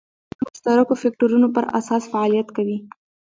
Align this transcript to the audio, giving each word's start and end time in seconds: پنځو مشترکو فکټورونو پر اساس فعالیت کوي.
پنځو 0.29 0.39
مشترکو 0.45 0.93
فکټورونو 1.03 1.47
پر 1.55 1.63
اساس 1.79 2.03
فعالیت 2.11 2.47
کوي. 2.57 2.77